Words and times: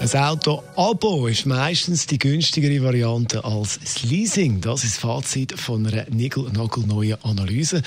ein 0.00 0.22
Auto-Abo 0.22 1.28
ist 1.28 1.46
meistens 1.46 2.06
die 2.06 2.18
günstigere 2.18 2.82
Variante 2.82 3.44
als 3.44 3.78
das 3.78 4.02
Leasing. 4.02 4.60
Das 4.60 4.84
ist 4.84 4.94
das 4.94 5.00
Fazit 5.00 5.58
von 5.58 5.86
einer 5.86 6.04
neuen 6.10 7.16
Analyse. 7.22 7.82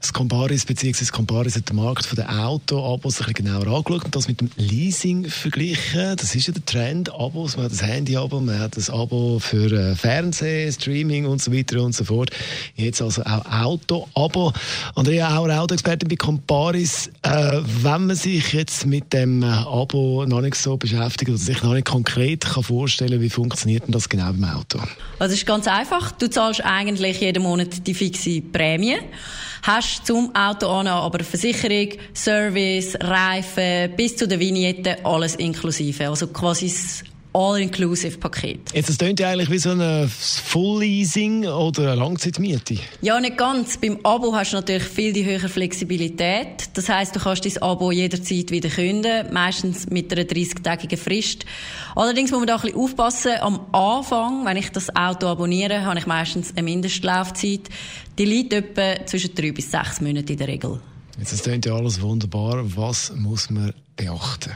Das 0.00 0.12
Comparis 0.12 0.64
bzw. 0.64 1.04
Comparis 1.12 1.56
hat 1.56 1.68
den 1.68 1.76
Markt 1.76 2.16
der 2.16 2.28
Auto-Abos 2.28 3.20
ein 3.20 3.32
bisschen 3.32 3.46
genauer 3.46 3.66
angeschaut 3.76 4.04
und 4.04 4.16
das 4.16 4.26
mit 4.26 4.40
dem 4.40 4.50
Leasing 4.56 5.28
verglichen. 5.28 6.16
Das 6.16 6.34
ist 6.34 6.46
ja 6.46 6.52
der 6.52 6.64
Trend. 6.64 7.12
Abos, 7.12 7.56
man 7.56 7.66
hat 7.66 7.72
das 7.72 7.82
Handy-Abo, 7.82 8.40
man 8.40 8.58
hat 8.58 8.76
das 8.76 8.90
Abo 8.90 9.38
für 9.38 9.70
äh, 9.70 9.94
Fernsehen, 9.94 10.72
Streaming 10.72 11.26
und 11.26 11.40
so 11.40 11.52
weiter 11.52 11.82
und 11.82 11.94
so 11.94 12.04
fort. 12.04 12.30
Jetzt 12.74 13.00
also 13.00 13.22
auch 13.22 13.44
Auto-Abo. 13.46 14.52
Andrea 14.94 15.36
Auer, 15.36 15.60
Autoexpertin 15.60 16.08
bei 16.08 16.16
Comparis. 16.16 17.10
Äh, 17.22 17.60
wenn 17.82 18.06
man 18.06 18.16
sich 18.16 18.52
jetzt 18.52 18.86
mit 18.86 19.12
dem 19.12 19.44
Abo 19.44 20.24
noch 20.26 20.40
nicht 20.40 20.56
so 20.56 20.76
beschäftigt 20.76 21.30
sich 21.52 21.62
noch 21.62 21.74
nicht 21.74 21.86
konkret 21.86 22.44
kann 22.44 22.62
vorstellen 22.62 23.12
kann, 23.12 23.20
wie 23.20 23.30
funktioniert 23.30 23.84
denn 23.84 23.92
das 23.92 24.08
genau 24.08 24.32
beim 24.32 24.44
Auto? 24.44 24.78
Also 25.18 25.32
es 25.32 25.40
ist 25.40 25.46
ganz 25.46 25.66
einfach. 25.66 26.12
Du 26.12 26.28
zahlst 26.28 26.64
eigentlich 26.64 27.20
jeden 27.20 27.42
Monat 27.42 27.86
die 27.86 27.94
fixe 27.94 28.40
Prämie. 28.40 28.96
Hast 29.62 30.06
zum 30.06 30.34
Auto 30.34 30.68
an 30.68 30.86
aber 30.86 31.22
Versicherung, 31.22 31.88
Service, 32.14 32.96
Reifen, 33.00 33.94
bis 33.96 34.16
zu 34.16 34.26
der 34.26 34.40
Vignette 34.40 35.04
alles 35.04 35.34
inklusive. 35.34 36.08
Also 36.08 36.28
quasi 36.28 36.68
das 36.68 37.04
All-Inclusive-Paket. 37.32 38.72
Jetzt, 38.74 38.88
das 38.88 38.98
klingt 38.98 39.20
ja 39.20 39.30
eigentlich 39.30 39.50
wie 39.50 39.58
so 39.58 39.70
ein 39.70 40.08
Full-Leasing 40.08 41.46
oder 41.46 41.92
eine 41.92 42.00
Langzeitmiete. 42.00 42.76
Ja, 43.02 43.20
nicht 43.20 43.36
ganz. 43.36 43.76
Beim 43.76 43.98
Abo 44.02 44.34
hast 44.34 44.52
du 44.52 44.56
natürlich 44.56 44.82
viel 44.82 45.12
die 45.12 45.24
höhere 45.24 45.48
Flexibilität. 45.48 46.70
Das 46.74 46.88
heißt, 46.88 47.14
du 47.14 47.20
kannst 47.20 47.44
dein 47.44 47.62
Abo 47.62 47.92
jederzeit 47.92 48.50
wieder 48.50 48.68
künden, 48.68 49.32
meistens 49.32 49.88
mit 49.88 50.12
einer 50.12 50.22
30-tägigen 50.22 50.98
Frist. 50.98 51.44
Allerdings 51.94 52.30
muss 52.30 52.40
man 52.40 52.48
da 52.48 52.56
ein 52.56 52.62
bisschen 52.62 52.78
aufpassen. 52.78 53.32
Am 53.40 53.60
Anfang, 53.72 54.44
wenn 54.44 54.56
ich 54.56 54.70
das 54.70 54.94
Auto 54.96 55.26
abonniere, 55.26 55.84
habe 55.84 55.98
ich 55.98 56.06
meistens 56.06 56.50
eine 56.50 56.62
Mindestlaufzeit. 56.62 57.68
Die 58.18 58.24
liegt 58.24 58.52
etwa 58.52 59.06
zwischen 59.06 59.34
drei 59.34 59.52
bis 59.52 59.70
sechs 59.70 60.00
Monaten 60.00 60.32
in 60.32 60.38
der 60.38 60.48
Regel. 60.48 60.80
Jetzt, 61.18 61.32
das 61.32 61.42
klingt 61.42 61.66
ja 61.66 61.74
alles 61.74 62.00
wunderbar. 62.00 62.64
Was 62.76 63.12
muss 63.14 63.50
man 63.50 63.72
beachten? 63.96 64.52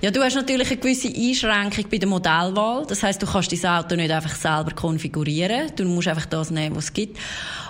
Ja, 0.00 0.10
du 0.10 0.22
hast 0.22 0.34
natürlich 0.34 0.68
eine 0.68 0.76
gewisse 0.78 1.08
Einschränkung 1.08 1.90
bei 1.90 1.98
der 1.98 2.08
Modellwahl. 2.08 2.84
Das 2.86 3.02
heißt, 3.02 3.22
du 3.22 3.26
kannst 3.26 3.52
dein 3.52 3.70
Auto 3.70 3.94
nicht 3.94 4.10
einfach 4.10 4.34
selber 4.34 4.72
konfigurieren. 4.72 5.70
Du 5.76 5.84
musst 5.84 6.08
einfach 6.08 6.26
das 6.26 6.50
nehmen, 6.50 6.76
was 6.76 6.84
es 6.84 6.92
gibt. 6.92 7.18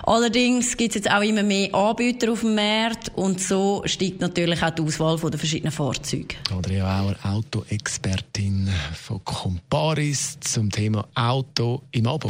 Allerdings 0.03 0.75
gibt 0.75 0.95
es 0.95 1.03
jetzt 1.03 1.11
auch 1.11 1.21
immer 1.21 1.43
mehr 1.43 1.73
Anbieter 1.73 2.31
auf 2.31 2.41
dem 2.41 2.55
Markt 2.55 3.11
und 3.15 3.39
so 3.39 3.83
steigt 3.85 4.19
natürlich 4.19 4.61
auch 4.61 4.71
die 4.71 4.81
Auswahl 4.81 5.17
der 5.17 5.39
verschiedenen 5.39 5.71
Fahrzeuge. 5.71 6.35
Andrea 6.51 7.01
Auer, 7.01 7.15
Autoexpertin 7.23 8.69
von 8.93 9.23
Comparis 9.23 10.37
zum 10.41 10.69
Thema 10.69 11.07
Auto 11.15 11.83
im 11.91 12.07
Abo. 12.07 12.29